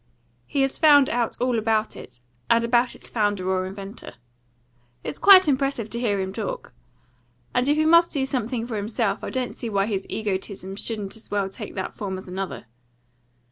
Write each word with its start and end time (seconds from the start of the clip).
He 0.47 0.63
has 0.63 0.79
found 0.79 1.11
out 1.11 1.37
all 1.39 1.59
about 1.59 1.95
it, 1.95 2.21
and 2.49 2.63
about 2.63 2.95
its 2.95 3.07
founder 3.07 3.47
or 3.51 3.67
inventor. 3.67 4.13
It's 5.03 5.19
quite 5.19 5.47
impressive 5.47 5.91
to 5.91 5.99
hear 5.99 6.19
him 6.19 6.33
talk. 6.33 6.73
And 7.53 7.69
if 7.69 7.77
he 7.77 7.85
must 7.85 8.11
do 8.11 8.25
something 8.25 8.65
for 8.65 8.77
himself, 8.77 9.23
I 9.23 9.29
don't 9.29 9.53
see 9.53 9.69
why 9.69 9.85
his 9.85 10.07
egotism 10.09 10.75
shouldn't 10.75 11.15
as 11.15 11.29
well 11.29 11.49
take 11.49 11.75
that 11.75 11.93
form 11.93 12.17
as 12.17 12.27
another. 12.27 12.65